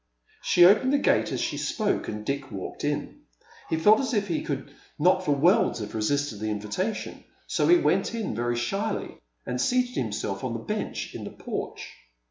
She 0.41 0.65
opened 0.65 0.91
the 0.93 0.97
gate 0.97 1.31
as 1.31 1.39
she 1.39 1.57
spoke, 1.59 2.07
and 2.07 2.25
Dick 2.25 2.49
walked 2.51 2.83
in. 2.83 3.21
He 3.69 3.77
felt 3.77 3.99
as 3.99 4.15
if 4.15 4.27
he 4.29 4.41
could 4.41 4.73
not 4.97 5.23
for 5.23 5.33
worlds 5.33 5.77
have 5.77 5.93
resisted 5.93 6.39
the 6.39 6.49
invitation, 6.49 7.23
so 7.45 7.67
he 7.67 7.77
went 7.77 8.15
in, 8.15 8.33
very 8.33 8.55
shyly, 8.55 9.19
and 9.45 9.61
seated 9.61 9.93
himself 9.97 10.43
on 10.43 10.53
the 10.53 10.59
bench 10.59 11.13
in 11.13 11.23
the 11.23 11.29
porch. 11.29 11.87